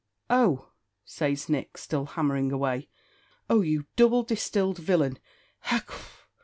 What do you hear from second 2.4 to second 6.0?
away "Oh! you double distilled villain (hech!)